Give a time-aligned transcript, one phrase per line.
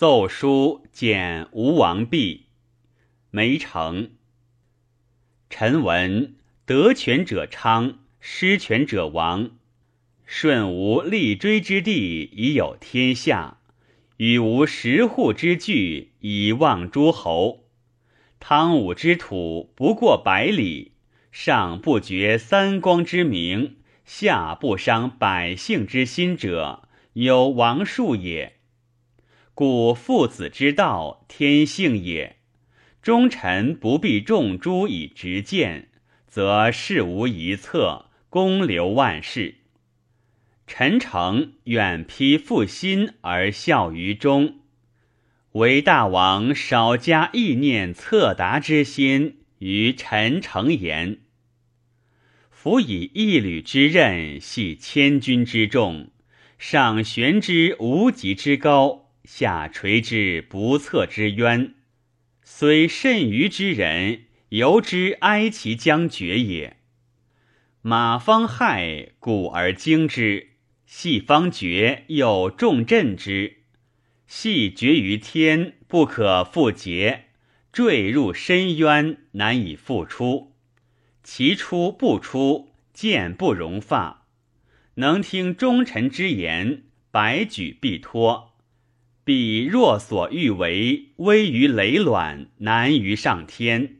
[0.00, 2.46] 奏书见吴王毕，
[3.30, 4.12] 梅城。
[5.50, 9.50] 臣闻得权者昌，失权者亡。
[10.24, 13.58] 舜无立锥之地以有天下，
[14.16, 17.66] 禹无十户之据以望诸侯。
[18.38, 20.92] 汤武之土不过百里，
[21.30, 23.76] 上不绝三光之明，
[24.06, 28.59] 下不伤百姓之心者，有王术也。
[29.60, 32.36] 故父子之道，天性也。
[33.02, 35.90] 忠臣不必众诸以直谏，
[36.26, 39.56] 则事无一策，公留万世。
[40.66, 44.60] 臣诚远披负心而效于忠，
[45.52, 51.18] 唯大王少加意念策达之心于臣诚言。
[52.50, 56.08] 夫以一旅之任系千军之重，
[56.56, 58.99] 上悬之无极之高，
[59.32, 61.74] 下垂之不测之渊，
[62.42, 66.78] 虽甚愚之人，犹之哀其将绝也。
[67.80, 70.48] 马方害，古而惊之。
[70.84, 73.58] 系方绝，又重振之；
[74.26, 77.26] 系绝于天，不可复结，
[77.72, 80.56] 坠入深渊，难以复出。
[81.22, 84.26] 其出不出，剑不容发。
[84.94, 88.49] 能听忠臣之言，百举必脱。
[89.32, 93.98] 彼若所欲为，危于累卵，难于上天；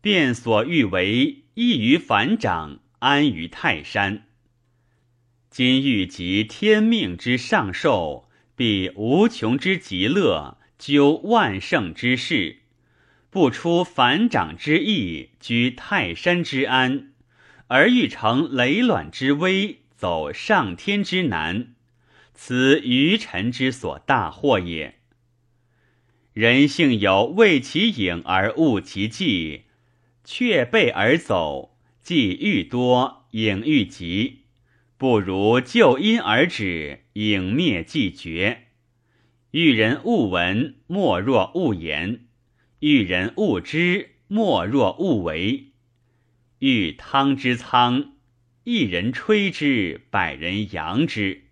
[0.00, 4.28] 便所欲为，易于反掌，安于泰山。
[5.50, 12.58] 今欲及天命之上寿，必无穷之极乐，究万圣之事，
[13.30, 17.10] 不出反掌之意，居泰山之安，
[17.66, 21.74] 而欲成累卵之危，走上天之难，
[22.40, 25.00] 此愚臣之所大惑也。
[26.32, 29.64] 人性有畏其影而恶其迹，
[30.22, 34.44] 却背而走，迹愈多，影愈急。
[34.96, 38.68] 不如就因而止，影灭即绝。
[39.50, 42.20] 遇人勿闻，莫若勿言；
[42.78, 45.72] 遇人勿知，莫若勿为。
[46.60, 48.12] 遇汤之苍，
[48.62, 51.47] 一人吹之，百人扬之，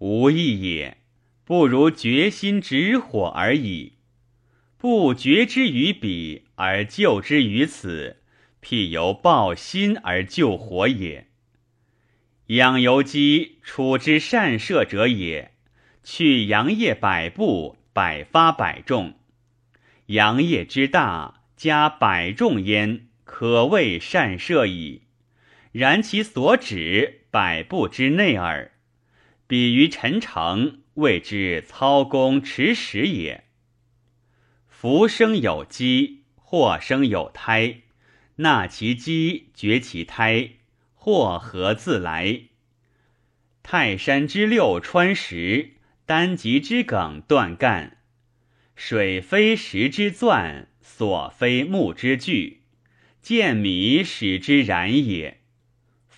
[0.00, 0.98] 无益也。
[1.44, 3.94] 不如决心止火而已。
[4.76, 8.18] 不决之于彼，而救之于此，
[8.62, 11.26] 譬由抱薪而救火也。
[12.46, 15.54] 养由基，处之善射者也。
[16.04, 19.14] 去阳叶百步，百发百中。
[20.06, 25.02] 阳叶之大，加百中焉，可谓善射矣。
[25.72, 28.70] 然其所指，百步之内耳。
[29.50, 33.46] 比于陈诚，谓之操弓持矢也。
[34.68, 37.80] 福生有机，祸生有胎。
[38.36, 40.50] 纳其机，绝其胎。
[40.94, 42.42] 祸何自来？
[43.64, 45.72] 泰山之六川石，
[46.06, 47.96] 丹极之梗断干。
[48.76, 52.62] 水非石之钻，所非木之锯。
[53.20, 55.39] 见米使之然也。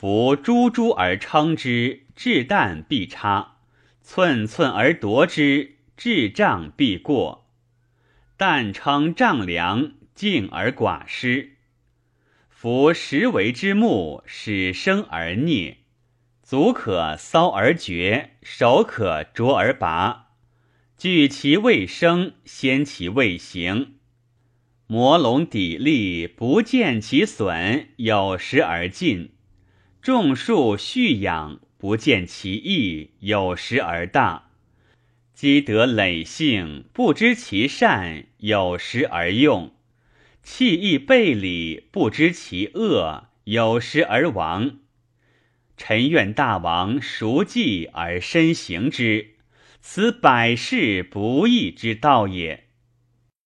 [0.00, 3.56] 夫珠珠而称之，至淡必差；
[4.00, 7.48] 寸寸而夺之，至丈必过。
[8.36, 11.56] 但称丈量，静而寡失。
[12.48, 15.78] 夫实为之木，始生而孽；
[16.44, 20.28] 足可搔而绝，手可啄而拔。
[20.96, 23.94] 据其未生，先其未形。
[24.86, 29.30] 磨龙砥砺，不见其损，有时而尽；
[30.00, 34.50] 种树蓄养，不见其益，有时而大。
[35.34, 39.72] 积德累性，不知其善，有时而用。
[40.42, 44.78] 弃义背礼，不知其恶，有时而亡。
[45.76, 49.34] 臣愿大王熟记而身行之，
[49.80, 52.67] 此百世不义之道也。